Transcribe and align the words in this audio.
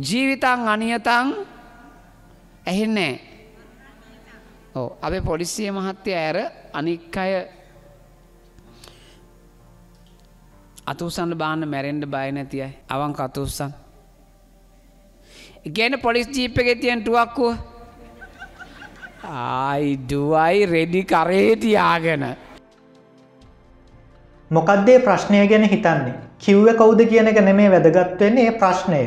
ජීවිතං 0.00 0.68
අනියතං 0.68 1.28
ඇහෙන්නේ 2.66 3.14
ඕ 4.74 4.88
අපේ 5.02 5.20
පොලිසිය 5.22 5.70
මහත්තය 5.70 6.14
ඇර 6.14 6.36
අනික් 6.72 7.16
අය 7.16 7.32
අතුසන්න 10.86 11.34
බාන්න 11.36 11.68
මැරෙන්ඩ 11.68 12.06
බය 12.06 12.28
නැතියි 12.32 12.68
අවන් 12.88 13.14
කතුස්සන් 13.14 13.72
ගැන 15.68 16.00
පොලිස් 16.00 16.28
ජීප 16.28 16.58
එක 16.58 16.80
තියන් 16.80 17.02
ටුවක්කුව 17.02 17.56
ආයිඩුවයි 19.24 20.66
රෙඩි 20.66 21.02
කරේතියාගෙන 21.04 22.24
මොකක්දේ 24.50 24.98
ප්‍රශ්නය 25.00 25.46
ගැන 25.46 25.64
හිතන්නේ? 25.64 26.14
කිව්ව 26.38 26.68
කවුද 26.74 27.00
කියන 27.08 27.26
එක 27.26 27.40
නෙමේ 27.40 27.70
වැදගත්වෙන්නේ 27.70 28.46
ඒ 28.46 28.52
ප්‍රශ්නය. 28.52 29.02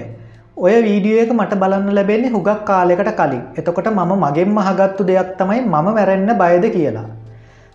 ඔය 0.57 0.73
වීඩියෝ 0.85 1.21
එක 1.21 1.31
මට 1.33 1.55
බලන්න 1.61 1.95
ලැබෙන්නේ 1.95 2.29
හුගක් 2.29 2.49
කාලෙකට 2.65 3.09
කලින්. 3.17 3.41
එතකොට 3.57 3.87
මම 3.89 4.11
මගෙන් 4.23 4.49
මහගත්තු 4.49 5.07
දෙයක් 5.07 5.31
තමයි 5.37 5.61
මම 5.61 5.87
මැරෙන්න 5.87 6.29
බයද 6.41 6.65
කියලා. 6.75 7.07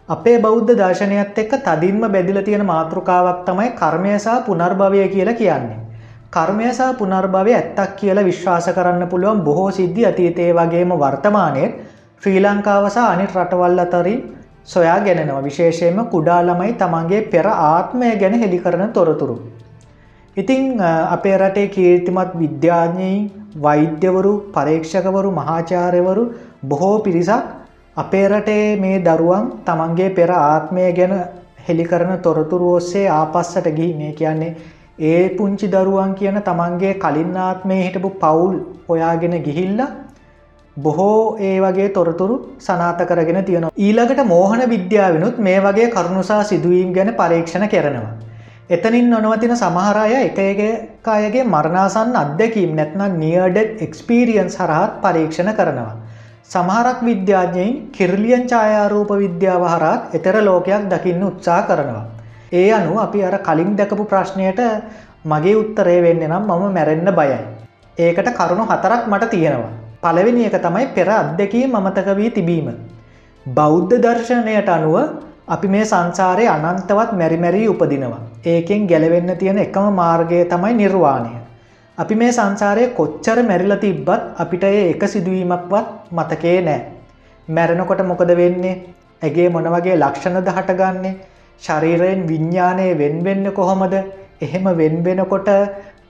අපේ 0.08 0.38
බෞද්ධ 0.38 0.70
දර්ශනයත් 0.72 1.38
එක්ක 1.38 1.52
තදින්ම 1.66 2.00
බැදිල 2.14 2.38
තියෙන 2.42 2.64
මාතෘකාවක් 2.66 3.42
තමයි 3.46 3.68
කර්මයසා 3.80 4.38
පුනර්භවය 4.46 5.08
කියලා 5.08 5.34
කියන්නේ. 5.34 5.78
කර්මයසා 6.30 6.94
පුනර්භවය 6.94 7.52
ඇත්තක් 7.54 7.96
කියලා 7.96 8.24
විශ්වාස 8.24 8.70
කරන්න 8.70 9.08
පුළුවන් 9.08 9.40
බොහෝ 9.40 9.70
සිද්ධි 9.70 10.06
අතීතයේ 10.06 10.54
වගේම 10.54 10.94
වර්තමානයට 10.94 11.78
ශ්‍රී 12.22 12.40
ලංකාවසා 12.40 13.10
අනිත් 13.10 13.36
රටවල් 13.36 13.78
අතරින් 13.78 14.20
සොයා 14.64 15.00
ගැනෙනවා. 15.00 15.42
විශේෂයෙන්ම 15.42 16.04
කුඩා 16.06 16.42
ළමයි 16.42 16.72
තමන්ගේ 16.74 17.22
පෙර 17.32 17.46
ආත්මය 17.46 18.16
ගැන 18.16 18.34
හෙළි 18.34 18.58
කරන 18.58 18.92
තොරතුරු. 18.92 19.36
ඉතිං 20.36 20.80
අපේ 20.80 21.36
රටේ 21.36 21.68
කීර්තිමත් 21.68 22.32
විද්‍යාඥයින් 22.34 23.30
වෛද්‍යවරු 23.56 24.32
පරීක්ෂකවරු 24.52 25.30
මහාචාරයවරු 25.32 26.24
බොහෝ 26.64 26.98
පිරිසක් 27.00 27.44
අපේ 27.96 28.26
රටේ 28.28 28.76
මේ 28.76 28.98
දරුවන් 29.00 29.46
තමන්ගේ 29.64 30.10
පෙර 30.10 30.30
ආත්මය 30.32 30.92
ගැන 30.92 31.14
හෙළි 31.68 31.84
කරන 31.84 32.12
තොරතුරු 32.18 32.68
ඔස්සේ 32.74 33.06
ආපස්සට 33.10 33.68
ගිහි 33.70 33.94
මේ 33.94 34.12
කියන්නේ 34.12 34.56
ඒ 35.00 35.28
පුංචි 35.30 35.66
දරුවන් 35.68 36.14
කියන 36.14 36.38
තමන්ගේ 36.42 36.94
කලින් 36.96 37.34
ආත්මය 37.38 37.78
හිටපු 37.78 38.10
පවුල් 38.16 38.54
හොයාගෙන 38.88 39.34
ගිහිල්ලා 39.42 39.90
බොහෝ 40.76 41.36
ඒ 41.40 41.58
වගේ 41.60 41.88
තොරතුරු 41.90 42.36
සනාත 42.58 43.00
කරගෙන 43.02 43.44
තියෙනවා. 43.44 43.74
ඊළඟට 43.78 44.24
මෝහන 44.26 44.62
විද්‍යාවනුත් 44.68 45.38
මේ 45.40 45.58
වගේ 45.60 45.88
කරුණුසා 45.88 46.42
සිදුවීම් 46.44 46.92
ගැන 46.92 47.14
පරීක්ෂණ 47.14 47.68
කරනවා. 47.68 48.27
එතනින් 48.70 49.06
නොනවතින 49.08 49.56
සමහරය 49.56 50.14
එක 50.18 50.38
එකකායගේ 50.38 51.44
මරණාසන්න 51.44 52.12
අත්දැකීම් 52.14 52.72
නැත්නම් 52.76 53.14
නියඩෙඩ් 53.16 53.80
එක්ස්පීරියන්ස් 53.80 54.56
හරහත් 54.60 54.98
පරීක්ෂණ 55.00 55.54
කරනවා. 55.56 55.92
සමහරක් 56.44 56.98
විද්‍යාඥයින් 57.02 57.74
කිරලියන් 57.92 58.44
ඡායාරූප 58.46 59.10
විද්‍යාව 59.14 59.64
හරත් 59.66 60.14
එතර 60.14 60.36
ලෝකයක් 60.42 60.84
දකින්න 60.86 61.24
උත්සා 61.24 61.62
කරනවා. 61.62 62.04
ඒ 62.52 62.68
අනු 62.70 62.98
අපි 62.98 63.24
අර 63.24 63.38
කලින් 63.40 63.72
දැකපු 63.74 64.04
ප්‍රශ්නයට 64.04 64.60
මගේ 65.24 65.56
උත්තරේ 65.56 66.02
වෙන්න 66.02 66.28
නම් 66.28 66.44
මම 66.48 66.68
මැරෙන්න 66.70 67.10
බයයි. 67.12 67.38
ඒකට 67.98 68.28
කරුණු 68.36 68.64
හතරක් 68.64 69.08
මට 69.08 69.30
තියෙනවා. 69.30 69.72
පළවෙනි 70.02 70.44
එක 70.44 70.60
තමයි 70.60 70.86
පෙර 70.94 71.08
අත්දැකීම් 71.12 71.74
අමතක 71.74 72.08
වී 72.16 72.30
තිබීම. 72.30 72.68
බෞද්ධ 73.46 73.96
දර්ශනයට 73.98 74.68
අනුව 74.68 74.96
අපි 75.48 75.68
මේ 75.68 75.84
සංසාරය 75.84 76.44
අනන්තවත් 76.46 77.12
මැරිමැරී 77.20 77.68
උපදිනවා. 77.68 78.20
ඒකෙන් 78.44 78.82
ගැලවෙන්න 78.86 79.30
තියෙන 79.40 79.58
එකම 79.58 79.86
මාර්ගය 79.94 80.40
තමයි 80.44 80.74
නිර්වාණය. 80.74 81.30
අපි 81.98 82.14
මේ 82.14 82.32
සංසාරය 82.32 82.84
කොච්චර 82.98 83.38
මැරිල 83.42 83.74
තිබ්බත් 83.76 84.22
අපිට 84.38 84.64
ඒ 84.64 84.82
එක 84.90 85.02
සිදුවීමක්වත් 85.06 85.86
මතකේ 86.12 86.58
නෑ. 86.60 86.80
මැරෙනකොට 87.48 88.02
මොකද 88.10 88.32
වෙන්නේ? 88.40 88.74
ඇගේ 89.22 89.48
මොනවගේ 89.48 89.96
ලක්ෂණ 89.96 90.36
දහටගන්නේ 90.40 91.14
ශරීරයෙන් 91.62 92.20
විඤ්ඥානය 92.30 92.86
වෙන්වෙන්න 93.00 93.46
කොහොමද? 93.52 93.94
එහෙම 94.40 94.66
වෙන්වෙනකොට 94.80 95.48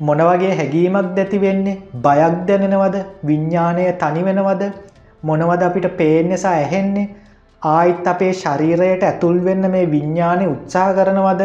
මොනවගේ 0.00 0.52
හැඟීමක් 0.56 1.14
දැති 1.16 1.40
වෙන්නේ? 1.40 1.78
බයක් 1.96 2.36
දැනෙනවද? 2.48 2.96
විඤ්ඥානය 3.24 3.86
තනිවෙනවද 4.02 4.62
මොනවද 5.22 5.62
අපිට 5.62 5.88
පේනෙසා 5.96 6.58
ඇහෙන්නේ? 6.58 7.08
ආයිත් 7.62 8.06
අපේ 8.06 8.32
ශරීරයට 8.32 9.02
ඇතුල් 9.02 9.44
වෙන්න 9.44 9.70
මේ 9.70 9.86
විඤ්ඥානය 9.86 10.46
උත්සා 10.46 10.94
කරනවද? 10.94 11.42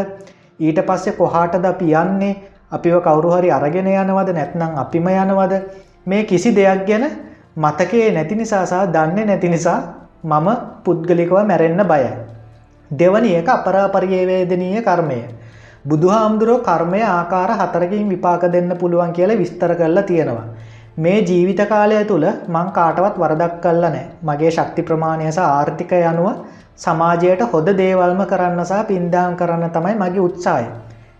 ඊට 0.60 0.80
පස්සේ 0.82 1.14
කොහාටද 1.14 1.66
අපි 1.66 1.94
යන්නේ? 1.94 2.36
අපිව 2.72 3.02
කවුරුහරි 3.02 3.52
අරගෙන 3.52 3.88
යනවද? 3.88 4.30
නැත්නම් 4.32 4.78
අපිම 4.78 5.08
යනවද? 5.08 5.54
මේ 6.06 6.24
කිසි 6.24 6.52
දෙයක් 6.52 6.86
ගැන 6.88 7.06
මතකේ 7.58 8.12
නැති 8.12 8.36
නිසාසා 8.36 8.86
දන්න 8.88 9.28
නැති 9.28 9.50
නිසා 9.50 9.80
මම 10.24 10.48
පුද්ගලිකව 10.84 11.34
මැරෙන්න 11.44 11.82
බයයි. 11.84 12.12
දෙවනි 12.92 13.36
එක 13.36 13.50
අපරාපරියවේදනීය 13.50 14.82
කර්මය. 14.82 15.20
බුදුහාමුදුරෝ 15.86 16.60
කර්මය 16.60 17.02
ආකාර 17.04 17.52
හතරකින් 17.54 18.10
විපාක 18.10 18.52
දෙන්න 18.52 18.78
පුළුවන් 18.78 19.14
කියලා 19.14 19.38
විස්තර 19.38 19.76
කරලා 19.76 20.04
තියෙනවා. 20.04 20.46
මේ 20.96 21.22
ජීවිත 21.22 21.62
කාලය 21.68 22.06
තුළ 22.06 22.26
මං 22.48 22.68
කාටවත් 22.72 23.16
වරදක් 23.18 23.54
කල්ල 23.62 23.82
නෑ 23.84 24.04
මගේ 24.24 24.52
ශක්ති 24.52 24.82
ප්‍රමාණයස 24.84 25.38
ආර්ථිකය 25.40 26.02
අනුව 26.04 26.28
සමාජයට 26.78 27.42
හොද 27.48 27.68
දේවල්ම 27.76 28.22
කරන්නසා 28.26 28.84
පින්දාම් 28.84 29.36
කරන්න 29.36 29.72
තමයි 29.72 29.96
මගේ 29.96 30.22
උත්සාය. 30.22 30.66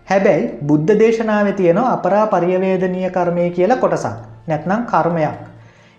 හැබැයි 0.08 0.50
බුද්ධ 0.62 0.94
දේශනාව 0.96 1.50
තියෙනවා 1.52 1.92
අපරා 1.92 2.26
පරියවේදනය 2.28 3.02
කර්මය 3.10 3.50
කියලා 3.50 3.78
කොටසක් 3.78 4.14
නැත්නම් 4.46 4.86
කර්මයක්. 4.86 5.36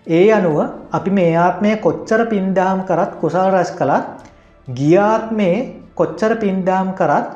ඒ 0.06 0.26
අනුව 0.32 0.58
අපි 0.90 1.10
මේ 1.12 1.36
ආත්මය 1.36 1.76
කොච්චර 1.78 2.20
පින්දාම් 2.26 2.84
කරත් 2.84 3.12
කුසල් 3.20 3.50
රැස් 3.50 3.70
කළත් 3.72 4.06
ගියාත්මේ 4.68 5.56
කොච්චර 5.94 6.32
පින්දාම් 6.36 6.94
කරත් 6.94 7.26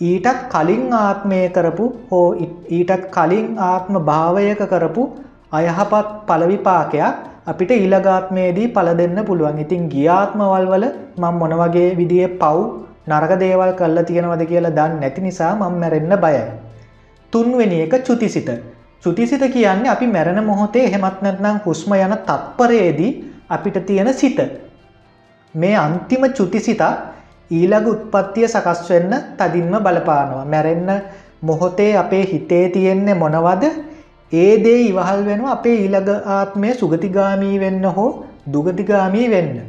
ඊටත් 0.00 0.48
කලින් 0.48 0.92
ආත්මය 0.94 1.40
කරපු 1.50 1.86
හෝ 2.10 2.26
ඊටත් 2.70 3.06
කලින් 3.10 3.48
ආත්ම 3.66 3.94
භාවයක 4.04 4.60
කරපු 4.66 5.04
අයහපත් 5.52 6.26
පලවිපාකයක් 6.26 7.14
අපිට 7.46 7.70
ඊළගාත්මයේදී 7.72 8.68
පල 8.68 8.88
දෙන්න 8.98 9.18
පුළුවන් 9.24 9.58
ඉතින් 9.58 9.88
ගියාත්මවල් 9.88 10.66
වල 10.66 10.84
මං 11.16 11.34
මොනවගේ 11.40 11.94
විදිිය 11.96 12.28
පව් 12.40 12.58
නරක 13.06 13.32
දේවල් 13.38 13.72
කල්ල 13.72 13.98
තියෙනවද 14.02 14.42
කියලා 14.44 14.74
දන්න 14.74 15.00
නැති 15.00 15.20
නිසා 15.20 15.54
මං 15.54 15.78
මැරෙන්න 15.80 16.14
බයයි. 16.18 16.42
තුන්වෙනි 17.32 17.80
එක 17.82 17.94
චුතිසිත. 18.02 18.48
චුතිසිත 19.04 19.42
කියන්නේ 19.52 19.90
අපි 19.90 20.06
මැරණ 20.08 20.44
මොහොතේ 20.44 20.90
හෙමත් 20.92 21.22
නැත්නම් 21.22 21.60
හුස්ම 21.66 21.94
යන 21.94 22.16
තත්පරයේදී 22.20 23.12
අපිට 23.48 23.86
තියෙන 23.86 24.14
සිත. 24.14 24.38
මේ 25.54 25.76
අන්තිම 25.76 26.22
චුතිසිතා 26.30 26.94
ඊළඟ 27.50 27.86
උත්පත්තිය 27.86 28.48
සකස් 28.48 28.90
වෙන්න 28.90 29.12
තදින්ම 29.38 29.74
බලපානවා 29.80 30.44
මැරෙන්න 30.44 30.90
මොහොතේ 31.40 31.92
අපේ 31.96 32.24
හිතේ 32.26 32.68
තියෙන්නේ 32.68 33.14
මොනවද 33.14 33.64
ඒ 34.32 34.58
දේ 34.58 34.78
ඉවහල් 34.82 35.20
වෙනවා 35.24 35.52
අපේ 35.52 35.76
ඊළඟ 35.76 36.10
ආත්මය 36.28 36.70
සුගතිගාමී 36.74 37.60
වෙන්න 37.60 37.84
හෝ 37.86 38.24
දුගතිගාමී 38.46 39.30
වෙන්න. 39.30 39.60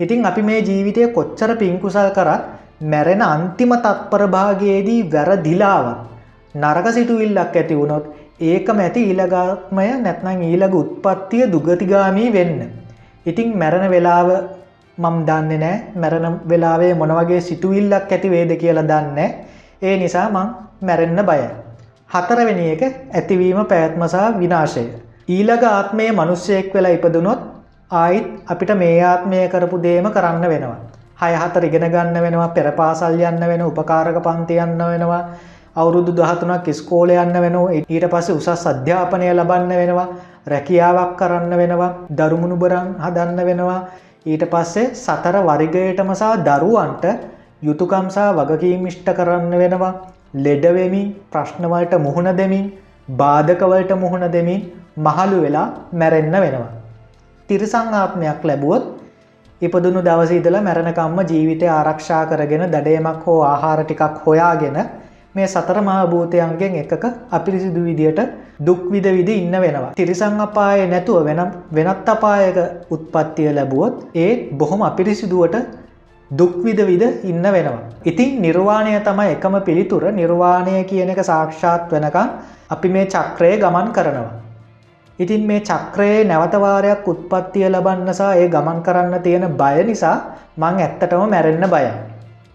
ඉතින් 0.00 0.24
අපි 0.24 0.42
මේ 0.42 0.60
ජීවිතය 0.60 1.08
කොච්චර 1.08 1.56
පින්කුසල් 1.56 2.10
කරත් 2.10 2.42
මැරෙන 2.82 3.22
අන්තිම 3.22 3.72
තත්පර 3.76 4.22
භාගයේදී 4.28 5.00
වැරදිලාවත් 5.06 5.98
නරක 6.54 6.86
සිතුවිල්ලක් 6.92 7.38
ඇති 7.52 7.74
වුණොත් 7.74 8.04
ඒක 8.40 8.68
මැති 8.70 9.00
ඊළගාත්මය 9.02 9.88
නැත්නම් 9.96 10.42
ඊළඟ 10.42 10.74
උත්පත්තිය 10.74 11.50
දුගතිගාමී 11.52 12.32
වෙන්න. 12.32 12.60
ඉතිං 13.26 13.48
මැරණ 13.54 13.90
වෙලාව 13.90 14.28
මම් 14.98 15.16
දන්නේ 15.26 15.58
නෑ 15.58 15.76
මැරණ 15.94 16.40
වෙලාවේ 16.48 16.94
මොනවගේ 16.94 17.40
සිතුවිල්ලක් 17.40 18.12
ඇති 18.12 18.30
වේද 18.30 18.52
කියලා 18.56 18.84
දන්න 18.84 19.18
ඒ 19.82 19.96
නිසා 19.96 20.28
මං 20.30 20.48
මැරෙන්න 20.80 21.26
බය. 21.26 21.65
හතරවෙනි 22.10 22.66
එක 22.70 22.82
ඇතිවීම 23.12 23.60
පැත්මසා 23.66 24.26
විනාශය. 24.34 24.84
ඊළඟ 25.28 25.64
ආත්මය 25.66 26.10
මනුස්්‍යයෙක් 26.12 26.74
වෙලා 26.74 26.92
ඉපදුනොත් 26.92 27.40
ආයිත් 27.92 28.26
අපිට 28.46 28.76
මේ 28.76 29.00
ආත්මය 29.04 29.48
කරපු 29.48 29.82
දේම 29.82 30.06
කරන්න 30.10 30.48
වෙනවා. 30.48 30.78
හය 31.16 31.32
හතර 31.34 31.64
ඉගෙන 31.64 31.84
ගන්න 31.88 32.16
වෙනවා 32.20 32.48
පෙරපාසල් 32.50 33.14
යන්න 33.22 33.44
වෙන 33.50 33.62
උපකාරක 33.62 34.16
පන්ති 34.22 34.56
යන්න 34.60 34.80
වෙනවා 34.80 35.20
අවුරුදු 35.74 36.12
දහතුනක් 36.12 36.66
ස්කෝල 36.74 37.10
යන්න 37.14 37.36
වෙනවා 37.36 37.70
ඊට 37.74 38.04
පස්සේ 38.06 38.36
උසස් 38.36 38.66
අධ්‍යාපනය 38.66 39.30
ලබන්න 39.30 39.72
වෙනවා 39.72 40.08
රැකියාවක් 40.46 41.14
කරන්න 41.16 41.54
වෙනවා 41.56 41.88
දරුමුණුබරන් 42.12 42.90
හදන්න 43.00 43.40
වෙනවා 43.44 43.78
ඊට 44.26 44.44
පස්සේ 44.46 44.92
සතර 44.94 45.38
වරිගයටමසා 45.42 46.34
දරුවන්ට 46.44 47.06
යුතුකම්සා 47.62 48.28
වගකීමිෂ්ට 48.34 49.08
කරන්න 49.12 49.58
වෙනවා 49.58 49.92
ලෙඩවෙමින් 50.36 51.06
ප්‍රශ්නවලට 51.30 51.94
මුහුණ 51.98 52.30
දෙමින් 52.36 52.66
බාධකවලට 53.12 53.92
මුහුණ 53.96 54.26
දෙමින් 54.32 54.60
මහළු 54.98 55.38
වෙලා 55.42 55.66
මැරෙන්න 55.92 56.36
වෙනවා. 56.36 56.70
තිරිසංආත්මයක් 57.48 58.44
ලැබුවොත් 58.44 58.84
ඉපදුණු 59.62 60.00
දවසීදල 60.02 60.56
මැරණකම්ම 60.60 61.18
ජීවිතය 61.24 61.66
ආරක්ෂා 61.70 62.26
කරගෙන 62.26 62.64
දඩයමක් 62.68 63.22
හෝ 63.26 63.40
ආහාර 63.44 63.84
ටිකක් 63.84 64.18
හොයාගෙන 64.26 64.76
මේ 65.34 65.46
සතර 65.46 65.78
මහභූතයන්ගෙන් 65.80 66.76
එකක 66.82 67.04
අපිරිසිදු 67.30 67.80
විදියට 67.84 68.20
දුක් 68.60 68.82
විද 68.90 69.06
විද 69.08 69.28
ඉන්න 69.30 69.56
වෙනවා. 69.56 69.94
තිරිසං 69.94 70.40
අපාය 70.40 70.86
නැතුව 70.86 71.24
වෙනම් 71.24 71.50
වෙනත් 71.70 72.08
අපායක 72.08 72.58
උත්පත්තිය 72.90 73.50
ලැබුවොත් 73.52 73.94
ඒත් 74.16 74.40
බොහොම 74.52 74.82
අපිරිසිදුවට 74.82 75.56
දුක්විද 76.30 76.80
විද 76.80 77.02
ඉන්න 77.24 77.42
වෙනවා. 77.44 77.78
ඉතින් 78.04 78.42
නිර්වාණය 78.42 78.98
තමයි 79.00 79.36
එකම 79.36 79.54
පිළිතුර 79.62 80.10
නිර්වාණය 80.12 80.84
කියන 80.84 81.10
එක 81.10 81.22
සාක්ෂාත් 81.22 81.86
වෙනකම් 81.88 82.28
අපි 82.70 82.88
මේ 82.88 83.06
චක්‍රය 83.06 83.58
ගමන් 83.58 83.92
කරනවා. 83.92 84.30
ඉතින් 85.18 85.46
මේ 85.46 85.60
චක්‍රයේ 85.60 86.24
නැවතවාරයක් 86.24 87.06
උත්පත්තිය 87.06 87.68
ලබන්නසා 87.68 88.34
ඒ 88.34 88.48
ගමන් 88.48 88.82
කරන්න 88.82 89.22
තියෙන 89.22 89.46
බය 89.52 89.84
නිසා 89.84 90.16
මං 90.56 90.76
ඇත්තටම 90.78 91.30
මැරෙන්න 91.30 91.70
බය. 91.70 91.86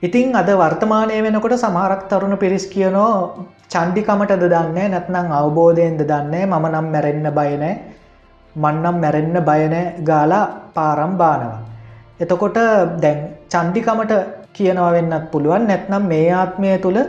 ඉතිං 0.03 0.35
අද 0.35 0.49
වර්තමානය 0.51 1.23
වෙනකොට 1.23 1.55
සමහරක් 1.55 2.03
තරුණ 2.09 2.37
පිරිස් 2.37 2.67
කියනෝ 2.67 3.47
චන්ඩිකමටද 3.69 4.45
දන්නේ 4.45 4.87
නැත්නම් 4.89 5.31
අවබෝධයෙන්ද 5.31 6.01
දන්නේ 6.03 6.45
මම 6.45 6.65
නම් 6.67 6.87
මැරෙන්න 6.91 7.27
බයනෑ 7.31 7.73
මන්නම් 8.55 8.95
මැරෙන්න 8.99 9.37
බයනෑ 9.41 10.03
ගාලා 10.03 10.45
පාරම් 10.73 11.13
බානවා. 11.17 11.59
එතකොට 12.19 12.57
දැන් 13.01 13.40
චන්දිකමට 13.51 14.13
කියනවා 14.53 14.91
වෙන්නත් 14.93 15.25
පුළුවන් 15.31 15.63
නැත්නම් 15.67 16.03
මේ 16.07 16.27
ආත්මය 16.33 16.69
තුළ 16.83 16.99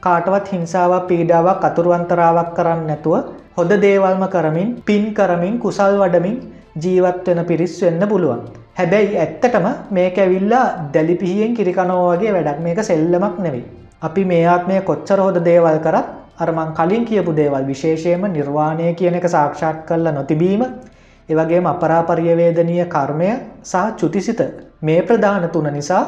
කාටවත් 0.00 0.46
හිංසාවක් 0.52 1.02
පීඩාවක් 1.08 1.66
අතුරුවන්තරාවක් 1.68 2.54
කරන්න 2.56 2.86
නැතුව 2.86 3.16
හොද 3.56 3.72
දේවල්ම 3.82 4.22
කරමින් 4.28 4.70
පින් 4.82 5.04
කරමින් 5.14 5.58
කුසල් 5.58 5.98
වඩමින් 6.00 6.38
ජීවත් 6.76 7.26
වෙන 7.28 7.40
පිරිස් 7.44 7.74
වෙන්න 7.82 8.02
පුළුවන්. 8.08 8.40
හැබැයි 8.78 9.18
ඇත්තටම 9.18 9.66
මේක 9.90 10.16
ඇවිල්ලා 10.18 10.64
දැලිපිහියෙන් 10.94 11.52
කිරිකනෝ 11.54 12.00
වගේ 12.06 12.32
වැඩක් 12.36 12.62
මේක 12.66 12.80
සෙල්ලමක් 12.82 13.36
නෙවෙයි. 13.38 13.64
අපි 14.02 14.24
මේ 14.24 14.46
ආත්මය 14.46 14.80
කොච්චර 14.82 15.20
හොද 15.20 15.38
දේවල් 15.44 15.78
කරත් 15.78 16.08
අරමං 16.38 16.72
කලින් 16.72 17.04
කියපු 17.04 17.36
දේවල් 17.36 17.64
විශේෂයම 17.64 18.24
නිර්වාණය 18.28 18.94
කියන 18.94 19.20
එක 19.20 19.28
සාක්ෂාත් 19.28 19.84
කරලා 19.84 20.12
නොතිබීම 20.12 20.64
එවගේම 21.28 21.66
අපරාපරියවේදනීය 21.66 22.88
කර්මය 22.88 23.30
සහ 23.64 23.86
චුතිසිත 23.98 24.69
මේ 24.82 25.00
ප්‍රධාන 25.02 25.48
තුන 25.50 25.68
නිසා 25.70 26.04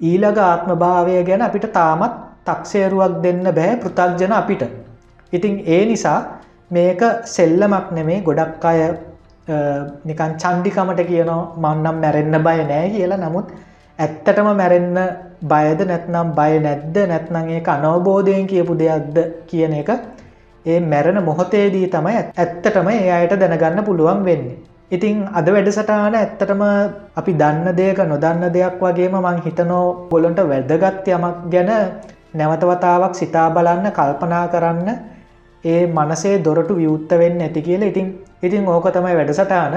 ඊළඟ 0.00 0.40
ආත්මභාවය 0.40 1.22
ගැන 1.24 1.42
අපිට 1.42 1.66
තාමත් 1.72 2.12
තක්සේරුවක් 2.46 3.22
දෙන්න 3.22 3.44
බැහැ 3.50 3.76
පෘතක්ජන 3.78 4.32
අපිට. 4.32 4.62
ඉතිං 5.32 5.54
ඒ 5.66 5.84
නිසා 5.86 6.18
මේක 6.70 7.02
සෙල්ලමක් 7.26 7.90
නෙමේ 7.92 8.20
ගොඩක් 8.22 8.64
අය 8.64 8.80
නිකන් 10.04 10.32
චන්ඩිකමට 10.36 11.02
කියනෝ 11.04 11.42
මන්නම් 11.56 11.96
මැරෙන්න 11.96 12.38
බය 12.40 12.58
නෑ 12.64 12.86
කියලා 12.90 13.18
නමුත් 13.18 13.52
ඇත්තටම 13.98 14.48
මැරෙන්න 14.54 14.98
බයද 15.44 15.80
නැත්නම් 15.82 16.32
බය 16.32 16.52
නැද්ද 16.60 16.96
නැත්නං 17.06 17.50
ඒ 17.50 17.62
අනවබෝධයෙන් 17.68 18.46
කියපු 18.46 18.74
දෙයක්ද 18.76 19.18
කියන 19.46 19.74
එක 19.74 19.90
ඒ 20.64 20.80
මැරණ 20.82 21.22
මොහොතේදී 21.24 21.86
තමයි 21.88 22.16
ඇත්තටම 22.16 22.88
ඒ 22.88 23.10
අයට 23.10 23.34
දැනගන්න 23.34 23.84
පුළුවන් 23.84 24.24
වෙන්නේ. 24.24 24.58
ඉතිං 24.90 25.18
අද 25.30 25.46
වැඩසටාන 25.46 26.14
ඇත්තටම 26.14 26.62
අපි 27.16 27.32
දන්න 27.34 27.76
දෙයක 27.76 27.98
නොදන්න 28.04 28.46
දෙයක් 28.52 28.80
වගේම 28.80 29.14
මං 29.18 29.36
හිතනෝ 29.44 29.84
ගොලොන්ට 30.10 30.40
වැදගත් 30.44 31.06
යමක් 31.08 31.36
ගැන 31.52 31.70
නැවතවතාවක් 32.34 33.14
සිතා 33.14 33.46
බලන්න 33.50 33.86
කල්පනා 33.92 34.44
කරන්න 34.48 34.88
ඒ 35.64 35.86
මනසේ 35.88 36.34
දොරටු 36.40 36.74
විවුත්ත 36.74 37.12
වෙන්න 37.12 37.40
ඇති 37.40 37.62
කියල. 37.62 37.82
ඉතින් 37.82 38.06
ඉතින් 38.42 38.68
ඕක 38.68 38.90
තමයි 38.90 39.14
වැඩසටාන 39.14 39.74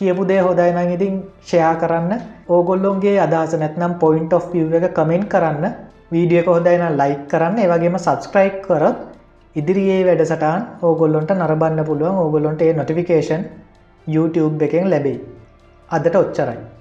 කියපු 0.00 0.28
දේ 0.28 0.40
හොදයිනං 0.40 0.92
ඉතින් 0.92 1.14
ෂයා 1.42 1.74
කරන්න. 1.74 2.12
ඕගොල්ලොන්ගේ 2.48 3.18
අදහස 3.18 3.54
නැත්නම් 3.56 3.94
පොයින්ට 3.96 4.32
of 4.32 4.54
එක 4.54 4.94
කමෙන්ට් 4.94 5.28
කරන්න. 5.28 5.64
වීඩියක 6.12 6.46
හොදයින 6.46 6.84
ලයික් 6.94 7.28
කරන්න. 7.28 7.58
ඒවගේම 7.58 7.98
සබස්ක්‍රයිබ් 7.98 8.56
කරත් 8.62 8.96
ඉදිරියේ 9.56 10.00
වැඩසටාන් 10.04 10.66
ඕගොල්ලොන්ට 10.82 11.30
නරබන්න 11.32 11.84
පුළුවන්. 11.84 12.16
ඕගොල්ලොන්ට 12.16 12.62
ඒ 12.62 12.72
නොටිෆිකේෂන් 12.74 13.65
YouTube 14.08 14.64
එකෙන් 14.64 14.90
ලැබෙයි. 14.90 15.20
අදට 15.90 16.16
ඔච්චරයි. 16.16 16.75